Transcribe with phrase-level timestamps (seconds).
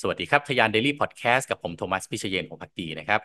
[0.00, 3.20] สวัสดีครับ ทะยาน Daily Podcast กับผมโทมัสพิชเยนของพักดีนะครับ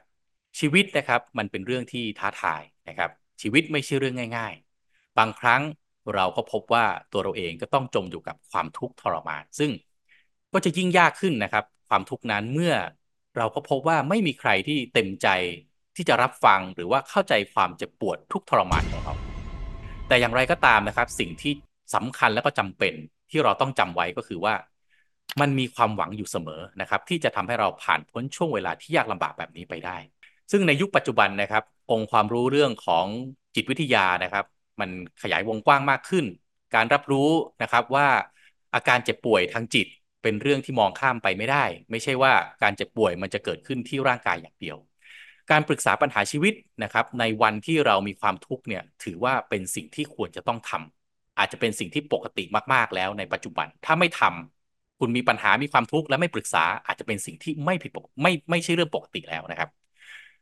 [0.60, 3.12] ชีวิตนะครับมันเป็นเรื่องที่ท้าทายนะครับ
[3.42, 4.54] ชีวิตไม่ใช่เรื่องง่าย
[4.86, 5.62] ๆ บางครั้ง
[6.16, 9.72] เราก็พบว่าตัวเราเองก็ต้องจมอยู่กับความทุกข์ทรมาน ซึ่ง
[10.54, 12.74] ก็จะยิ่งยากขึ้นนะครับ ความทุกข์นั้นเมื่อ
[13.38, 15.28] เราก็พบว่าไม่มีใครที่เต็มใจ
[15.96, 19.14] ที่จะรับฟังหรือว่าเข้าใจความเจ็บปวดทุกข์ทรมานของเรา
[20.08, 21.54] แต่อย่างไรก็ตามนะครับ สิ่งที่
[21.96, 22.94] สำคัญและก็จำเป็น
[23.32, 24.54] ที่เราต้องจำไว้ก็คือว่า
[25.42, 29.98] มันมีความหวังอยู่เสมอนะครับที่จะทำให้เราผ่านพ้นช่วงเวลาที่ยากลำบากแบบนี้ไปได้
[30.52, 33.06] ซึ่งในยุคปัจจุบันนะครับ องค์ความรู้เรื่องของ
[33.56, 34.46] จิตวิทยานะครับ
[34.80, 34.90] มัน
[35.22, 36.26] ขยายวงกว้างมากขึ้น
[36.76, 37.30] การรับรู้
[37.64, 38.08] นะครับว่า
[38.76, 39.88] อาการเจ็บป่วยทางจิต
[40.24, 42.34] เป็นเรื่องที่มองข้ามไปไม่ได้ ไม่ใช่ว่า
[42.64, 44.78] การเจ็บป่วยมันจะเกิดขึ้นที่ร่างกายอย่างเดียว
[45.52, 46.54] การปรึกษาปัญหาชีวิต
[46.84, 54.59] นะครับ ในวันที่เรามีความทุกข์เนี่ยถือว่าเป็นสิ่งที่ควรจะต้องทำอาจจะเป็นสิ่งที่ปกติมากๆแล้วในปัจจุบัน ถ้าไม่ทำ
[55.00, 59.70] คุณมีปัญหามีความทุกข์และไม่ปรึกษาอาจจะเป็นสิ่งที่ไม่ผิดปกไม่ไม่ใช่เรื่องปกติแล้วนะครับ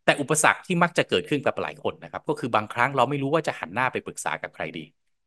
[0.04, 4.86] แต่อุปสรรคที่มักจะเกิดขึ้นกับหลายคนนะครับ ก็คือบางครั้งเราไม่รู้ว่าจะหันหน้าไปปรึกษากับใครดี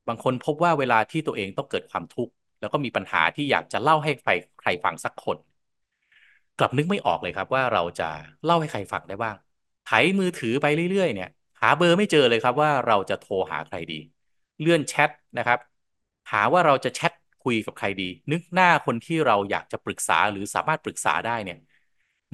[0.08, 5.36] บางคนพบว่าเวลาที่ตัวเองต้องเกิดความทุกข์แล้วก็มีปัญหาที่อยากจะเล่าให้ใครใครฟังสักคน
[6.58, 8.08] กลับนึกไม่ออกเลยครับว่าเราจะ
[8.44, 9.36] เล่าให้ใครฟังได้บ้าง
[9.84, 11.28] ไถมือถือไปเรื่อยๆ เนี่ย
[11.60, 13.94] หาเบอร์ไม่เจอเลยครับว่าเราจะโทรหาใครดี
[14.60, 15.58] เลื่อนแชทนะครับ
[16.30, 17.12] หาว่าเราจะแชท
[17.44, 21.58] คุยกับใครดี นึกหน้าคนที่เราอยากจะปรึกษาหรือสามารถปรึกษาได้เนี่ย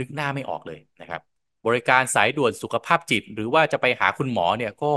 [0.00, 1.20] นึกหน้าไม่ออกเลยนะครับ
[1.66, 4.92] บริการสายด่วนสุขภาพจิต หรือว่าจะไปหาคุณหมอเนี่ยก็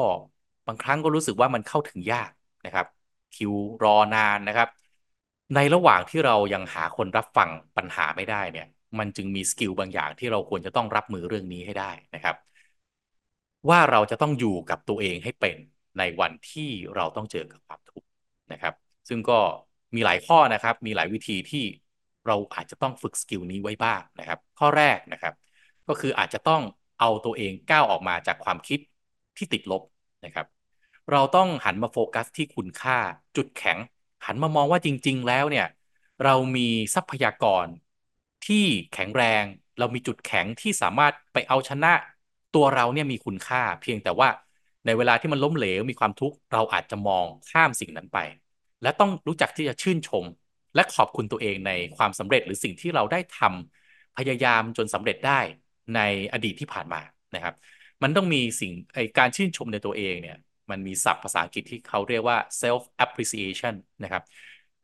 [0.67, 2.31] บางครั้งก็รู้สึกว่ามันเข้าถึงยาก
[2.65, 2.85] นะครับ
[3.35, 4.69] คิวรอนานนะครับ
[5.55, 8.67] ในระหว่างที่เรายังหาคนรับฟังปัญหาไม่ได้เนี่ย
[8.99, 12.35] มันจึงมีสกิลบางอย่างที่เราควรจะต้องรับมือเรื่องนี้ให้ได้นะครับ
[13.69, 15.57] ว่าเราจะต้องอยู่กับตัวเองให้เป็น
[15.97, 18.07] ในวันที่เราต้องเจอกับความทุกข์
[18.52, 18.73] นะครับ
[19.09, 19.39] ซึ่งก็
[19.95, 21.66] มีหลายข้อนะครับ มีหลายวิธีที่
[22.28, 25.34] เราอาจจะต้องฝึกสกิลนี้ไว้บ้างนะครับ ข้อแรกนะครับ
[25.88, 26.62] ก็คืออาจจะต้อง
[27.00, 28.80] เอาตัวเองก้าวออกมาจากความคิด
[29.38, 29.84] ที่ติดลบ
[30.26, 30.48] นะครับ
[31.11, 32.98] เราต้องหันมาโฟกัสที่คุณค่า
[33.36, 33.78] จุดแข็ง
[34.26, 35.67] หันมามองว่าจริง ๆ แล้วเนี่ย
[36.23, 37.67] เรามีทรัพยากร
[38.48, 39.44] ที่แข็งแรง
[39.80, 41.94] เรามีจุดแข็งที่สามารถไปเอาชนะ
[42.55, 44.30] ตัวเราเนี่ยมีคุณค่า เพียงแต่ว่า
[44.86, 48.17] ในเวลาที่มันล้มเหลวมีความทุกข์เราอาจจะมองข้ามสิ่งนั้นไป
[48.82, 50.26] และต้องรู้จักที่จะชื่นชม
[50.76, 55.40] และขอบคุณตัวเองในความสำเร็จหรือสิ่งที่เราได้ทำพยายามจนสำเร็จได้
[55.95, 56.00] ใน
[56.34, 57.02] อดีตที่ผ่านมา
[57.36, 57.54] นะครับ
[58.04, 60.38] มันต้องมีสิ่งไอการชื่นชมในตัวเองเนี่ย
[60.72, 63.73] มันมีศัพท์ภาษาอังกฤษที่เขาเรียกว่า self appreciation
[64.04, 64.23] นะครับ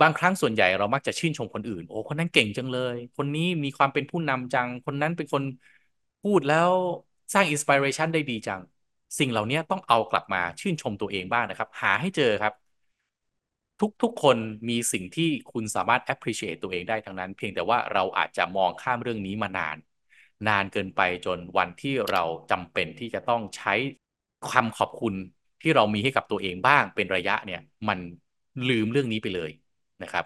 [0.02, 5.44] บางครั้งส่วนใหญ่เรามักจะชื่นชมคนอื่น โอ้คนนั้นเก่งจังเลย คนนี้มีความเป็นผู้นำจัง คนนั้นเป็นคน
[6.22, 6.72] พูดแล้ว
[7.34, 8.62] สร้างอินสปิเรชันได้ดีจัง
[9.20, 12.54] สิ่งเหล่านี้ต้องเอากลับมาชื่นชมตัวเองบ้างนะครับ หาให้เจอครับ
[14.02, 14.38] ทุกๆ คน
[14.70, 19.78] มีสิ่งที่คุณสามารถ appreciate ตัวเองได้ทั้งนั้น เพียงแต่ว่าเราอาจจะมองข้ามเรื่องนี้มานาน
[20.48, 23.74] นานเกินไปจนวันที่เราจำเป็นที่จะต้องใช้
[24.48, 25.14] ความขอบคุณ
[25.62, 28.00] ที่เรามีให้กับตัวเองบ้างเป็นระยะเนี่ย มัน
[28.70, 29.52] ลืมเรื่องนี้ไปเลย
[30.04, 30.26] นะครับ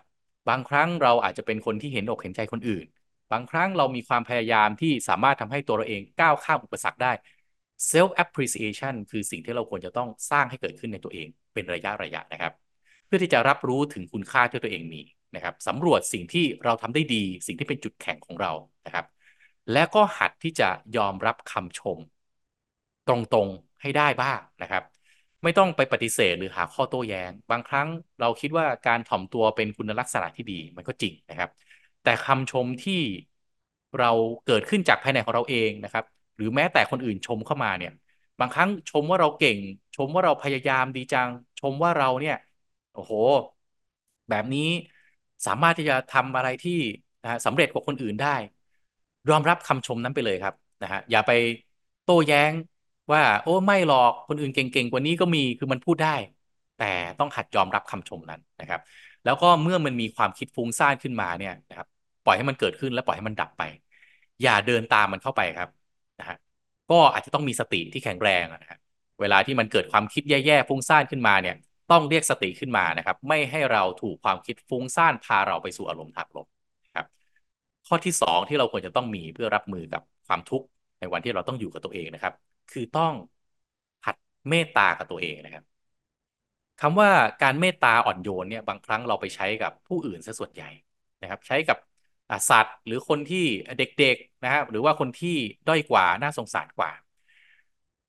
[0.50, 2.86] บางครั้งเราอาจจะเป็นคนที่เห็นอกเห็นใจคนอื่น
[3.32, 7.12] บางครั้งเรามีความพยายามที่สามารถทำให้ตัวเราเองก้าวข้ามอุปสรรคได้
[7.92, 12.69] self appreciation คือสิ่งที่เราควรจะต้องสร้างให้เกิดขึ้นในตัวเองเป็นระยะระยะนะครับ
[13.10, 15.02] พื่อที่จะรับรู้ถึงคุณค่าที่ตัวเองมี
[15.36, 18.52] นะครับสำรวจสิ่งที่เราทำได้ดี สิ่งที่เป็นจุดแข็งของเรา
[18.86, 19.06] นะครับ
[19.72, 21.98] และก็หัดที่จะยอมรับคำชม
[23.08, 24.84] ตรงๆให้ได้บ้างนะครับ
[25.44, 27.88] ไม่ต้องไปปฏิเสธหรือหาข้อโต้แย้ง บางครั้ง
[28.20, 31.50] เราคิดว่าการถ่อมตัวเป็นคุณลักษณะที่ดีมันก็จริงนะครับ
[32.04, 33.02] แต่คำชมที่
[34.00, 34.12] เรา
[34.46, 36.06] เกิดขึ้นจากภายในของเราเองนะครับ
[36.36, 37.92] หรือแม้แต่คนอื่นชมเข้ามาเนี่ย
[38.40, 39.58] บางครั้งชมว่าเราเก่ง
[39.96, 42.36] ชมว่าเราพยายามดีจัง ชมว่าเราเนี่ย
[43.00, 43.14] อ้โห
[44.30, 44.60] แบบนี้
[45.46, 46.72] สามารถที่จะทำอะไรที่
[47.24, 48.36] นะสำเร็จกว่าคนอื่นได้
[49.30, 51.32] ยอมรับคำชมนั้นไปเลยครับนะฮะอย่าไป
[52.04, 52.54] โต้แย้ง
[53.12, 56.10] ว่า โอ้ไม่หรอกคนอื่นเก่งๆกว่านี้ก็มีคือมันพูดได้
[56.76, 56.86] แต่
[57.20, 58.80] ต้องหัดยอมรับคำชมนั้นนะครับ
[59.24, 61.88] แล้วก็เมื่อมันมีความคิดฟุ้งซ่านขึ้นมาเนี่ยนะครับ
[62.24, 63.62] ปล่อยให้มันเกิดขึ้นแล้วปล่อยให้มันดับไป
[64.42, 65.70] อย่าเดินตามมันเข้าไปครับ
[66.20, 66.36] นะฮะ
[66.90, 68.80] ก็อาจจะต้องมีสติที่แข็งแรงนะครับ
[69.20, 71.56] เวลาที่มันเกิดความคิดแย่ๆฟุ้งซ่านขึ้นมาเนี่ย
[71.90, 76.48] ต้องเรียกสติขึ้นมานะครับ ไม่ให้เราถูกความคิดฟุ้งซ่านพาเราไปสู่อารมณ์ทางลบ
[76.96, 77.06] ครับ
[77.88, 80.66] ข้อที่สองที่เราควรจะต้องมีเพื่อรับมือกับความทุกข์
[81.00, 82.34] ในวันที่เราต้องอยู่กับตัวเองนะครับ
[82.70, 83.14] คือต้อง
[84.06, 84.16] หัด
[84.50, 85.64] เมตตากับตัวเองนะครับ
[86.82, 87.12] คำว่า
[87.44, 90.70] การเมตตาอ่อนโยนเนี่ยบางครั้งเราไปใช้กับผู้อื่นซะส่วนใหญ่
[91.22, 91.78] นะครับ ใช้กับ
[92.50, 93.46] สัตว์หรือคนที่
[93.78, 95.36] เด็กๆนะครับหรือว่าคนที่
[95.68, 96.92] ด้อยกว่าน่าสงสารกว่า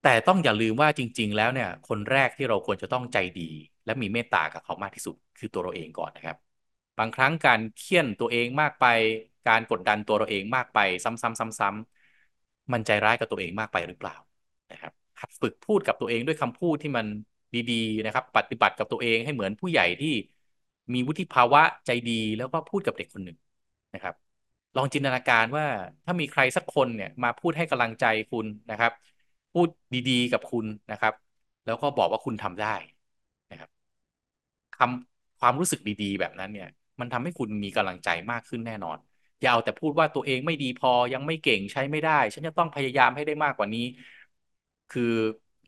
[0.01, 3.43] แต่ต้องอย่าลืมว่าจริง ๆ แล้วเนี่ย คนแรกที่เราควรจะต้องใจดี
[3.85, 6.37] และมีเมตตากับเขามากที่สุด คือตัวเราเองก่อนนะครับ
[6.99, 8.85] บางครั้งการเคี่ยนตัวเองมากไป
[9.49, 14.15] การกดดันตัวเราเองมากไป ซ้ำๆๆๆมันใจร้ายกับตัวเองมากไปหรือเปล่า
[14.71, 17.07] นะครับหัดฝึกพูดกับตัวเองด้วยคำพูดที่มัน
[17.55, 20.09] ดีๆนะครับ ปฏิบัติกับตัวเองให้เหมือนผู้ใหญ่ที่
[20.93, 23.37] มีวุฒิภาวะใจดีแล้วก็พูดกับเด็กคนหนึ่ง
[23.95, 24.15] นะครับ
[24.77, 25.67] ลองจินตนาการว่า
[26.05, 28.93] ถ้ามีใครสักคนเนี่ยมาพูดให้กำลังใจคุณนะครับ
[29.53, 31.15] พูดดีๆ กับคุณนะครับ
[31.65, 32.75] แล้วก็บอกว่าคุณทำได้
[33.51, 33.71] นะครับ
[34.75, 36.69] คำความรู้สึกดีๆ แบบนั้นเนี่ย
[37.01, 38.99] มันทำให้คุณมีกำลังใจมากขึ้นแน่นอน
[39.41, 43.87] อย่าเอาแต่พูดว่าตัวเองไม่ดีพอยังไม่เก่งใช้ไม่ได้ ฉันจะต้องพยายามให้ได้มากกว่านี้
[44.91, 45.03] คือ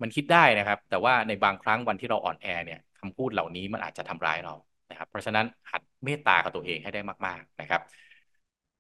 [0.03, 4.53] มันคิดได้นะครับ แต่ว่าในบางครั้งวันที่เราอ่อนแอเนี่ยคำพูดเหล่านี้มันอาจจะทำร้ายเรา
[4.89, 7.81] นะครับ เพราะฉะนั้นหัดเมตตากับตัวเองให้ได้มาก ๆนะครับ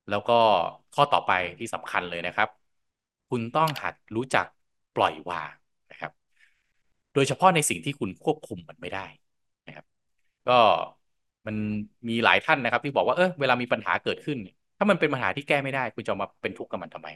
[0.08, 0.32] แล้วก็
[0.92, 2.48] ข้อต่อไปที่สำคัญเลยนะครับ
[3.28, 4.46] คุณต้องหัดรู้จัก
[4.94, 5.54] ปล่อยวาง
[5.90, 6.12] นะครับ
[7.14, 9.06] โดยเฉพาะในสิ่งที่คุณควบคุมมันไม่ได้
[9.66, 9.86] นะครับ
[10.48, 10.52] ก็
[11.46, 11.56] มัน
[12.08, 14.38] มีหลายท่านนะครับ ที่บอกว่าเออเวลามีปัญหาเกิดขึ้น
[14.78, 17.08] ถ้ามันเป็นปัญหาที่แก้ไม่ได้ คุณจะมาเป็นทุกข์กับมันทำไม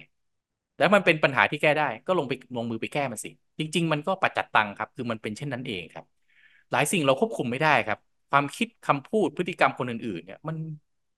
[0.78, 6.04] แล้วมันเป็นปัญหาที่แก้ได้ ก็ลงไปลงมือไปแก้มันสิ จริง ๆ มันก็ปัจจัดตังครับ คือมันเป็นเช่นนั้นเองครับ
[6.70, 7.98] หลายสิ่งเราควบคุมไม่ได้ครับ
[8.30, 10.56] ความคิดคำพูดพฤติกรรมคนอื่น ๆ เนี่ย มัน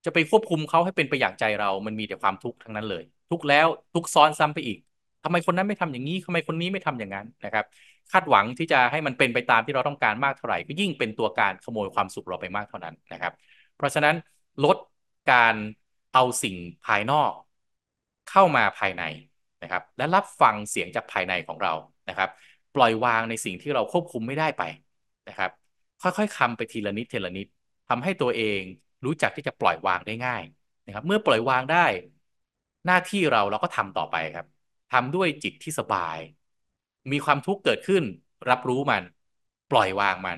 [0.05, 4.77] จะไปควบคุมเขาให้เป็นไปอย่างใจเรา มันมีแต่ความทุกข์ทั้งนั้นเลย ทุกข์แล้วทุกซ้อนซ้ำไปอีก
[5.23, 7.65] ทำไมคนนั้นไม่ทำอย่างนี้ทำไมคนนี้ไม่ทำอย่างนั้นนะครับ
[8.11, 13.33] คาดหวังที่จะให้มันเป็นไปตามที่เราต้องการมากเท่าไหร่ ก็ยิ่งเป็นตัวการขโมยความสุขเราไปมากเท่านั้นนะครับ
[13.75, 14.15] เพราะฉะนั้น
[14.65, 14.77] ลด
[15.31, 15.55] การ
[16.13, 16.55] เอาสิ่ง
[16.85, 17.31] ภายนอก
[18.29, 19.03] เข้ามาภายใน
[19.63, 21.73] นะครับ และรับฟังเสียงจากภายในของเรา
[22.09, 22.29] นะครับ
[22.75, 24.63] ปล่อยวางในสิ่งที่เราควบคุมไม่ได้ไป
[25.27, 25.51] นะครับ
[26.01, 27.47] ค่อยๆคำไปทีละนิดทีละนิด
[27.89, 28.61] ทำให้ตัวเอง
[29.05, 30.43] รู้จักที่จะปล่อยวางได้ง่าย
[30.85, 31.85] นะครับ เมื่อปล่อยวางได้
[32.85, 34.45] หน้าที่เราเราก็ทำต่อไปครับ
[34.89, 36.17] ทำด้วยจิตที่สบาย
[37.11, 38.03] มีความทุกข์เกิดขึ้น
[38.49, 39.03] รับรู้มัน
[39.69, 40.37] ปล่อยวางมัน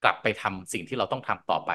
[0.00, 1.70] กลับไปทำสิ่งที่เราต้องทำต่อไป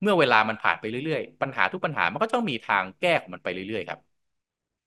[0.00, 4.00] เมื่อเวลามันผ่านไปเรื่อยๆ ปัญหาทุกปัญหามันก็ต้องมีทางแก้ของมันไปเรื่อยๆครับ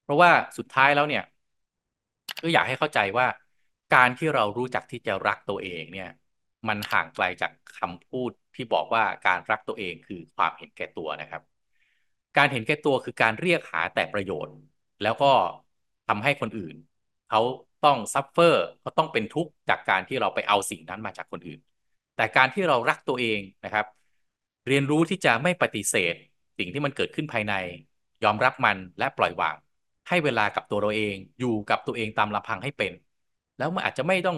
[0.02, 1.22] เพราะว่าสุดท้ายแล้วเนี่ย
[2.42, 3.28] ก็อยากให้เข้าใจว่า
[3.96, 6.10] การที่เรารู้จักที่จะรักตัวเองเนี่ย
[6.68, 11.42] มันห่างไกลจากคำพูดที่บอกว่าการรักตัวเองคือความเห็นแก่ตัวนะครับ
[12.38, 14.56] การเห็นแก่ตัวคือการเรียกหาแต่ประโยชน์
[15.02, 15.32] แล้วก็
[16.10, 16.76] ทำให้คนอื่น
[17.30, 17.42] เขา
[17.86, 21.60] ต้องซัฟเฟอร์เขาต้องเป็นทุกข์จากการที่เราไปเอาสิ่งนั้นมาจากคนอื่น
[22.16, 23.86] แต่การที่เรารักตัวเองนะครับ
[24.68, 26.16] เรียนรู้ที่จะไม่ปฏิเสธ
[26.58, 27.54] สิ่งที่มันเกิดขึ้นภายใน
[28.24, 29.56] ยอมรับมันและปล่อยวาง
[30.08, 32.94] ให้เวลากับตัวเราเอง อยู่กับตัวเองตามลำพังให้เป็น
[33.58, 34.38] แล้วมันอาจจะไม่ต้อง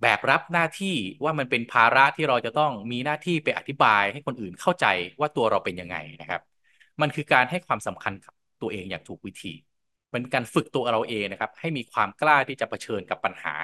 [0.00, 4.86] แบกรับหน้าที่ว่ามันเป็นภาระที่เราจะต้องมีหน้าที่ไปอธิบายให้คนอื่นเข้าใจ
[5.20, 6.40] ว่าตัวเราเป็นยังไงนะครับ
[7.00, 9.52] มันคือการให้ความสำคัญกับตัวเองอย่างถูกวิธี
[10.10, 13.54] เป็นการฝึกตัวเราเองนะครับ ให้มีความกล้าที่จะเผชิญกับปัญหา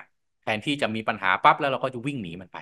[0.43, 2.59] แทนที่จะมีปัญหาปั๊บแล้วเราก็จะวิ่งหนีมันไป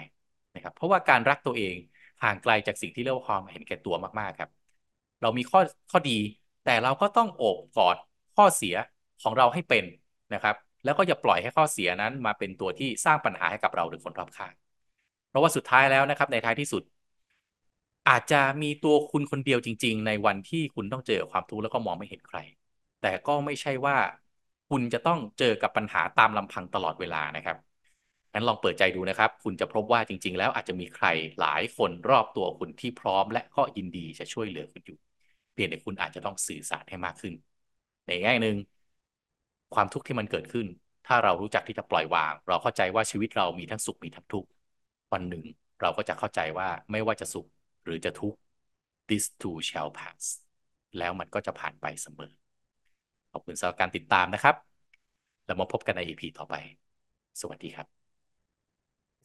[0.54, 1.75] นะครับ เพราะว่าการรักตัวเอง
[2.22, 4.50] ห่างไกลจากสิ่งที่เรียกว่าความเห็นแก่ตัวมากๆครับ
[5.22, 5.60] เรามีข้อ
[5.90, 6.19] ข้อดี
[6.64, 7.96] แต่เราก็ต้องโอบกอด
[8.34, 8.75] ข้อเสีย
[9.22, 9.84] ของเราให้เป็น
[10.34, 10.54] นะครับ
[10.84, 14.52] แล้วก็อย่าปล่อยให้ข้อเสียนั้นมาเป็นตัวที่สร้างปัญหาให้กับเราหรือคนรอบข้าง
[15.28, 16.82] เพราะว่าสุดท้ายแล้วนะครับ ในท้ายที่สุด
[18.08, 22.38] อาจจะมีตัวคุณคนเดียวจริง ๆ ในวันที่คุณต้องเจอความทุกข์แล้วก็มองไม่เห็นใคร
[23.05, 23.97] แต่ก็ไม่ใช่ว่า
[24.71, 27.56] คุณจะต้องเจอกับปัญหาตามลำพังตลอดเวลานะครับ
[28.33, 31.06] งั้นลองเปิดใจดูนะครับ คุณจะพบว่าจริง ๆ แล้วอาจจะมีใคร
[31.41, 34.99] หลายคนรอบตัวคุณที่พร้อม และก็ยินดีจะช่วยเหลือคุณอยู่
[35.53, 37.35] เพียงแต่คุณอาจจะต้องสื่อสารให้มากขึ้น
[38.06, 38.56] ในแง่หนึ่ง
[39.75, 40.67] ความทุกข์ที่มันเกิดขึ้น
[41.06, 44.49] ถ้าเรารู้จักที่จะปล่อยวาง เราเข้าใจว่าชีวิตเรามีทั้งสุขมีทั้งทุกข์
[45.13, 45.44] วันหนึ่ง
[45.81, 47.46] เราก็จะเข้าใจว่าไม่ว่าจะสุข
[47.84, 48.39] หรือจะทุกข์
[49.08, 50.23] this too shall pass
[50.99, 52.32] แล้วมันก็จะผ่านไปเสมอ
[53.34, 54.55] ขอบคุณสำหรับการติดตามนะครับ
[55.44, 56.55] แล้วมาพบกันใน EP ต่อไป
[57.41, 58.04] สวัสดีครับ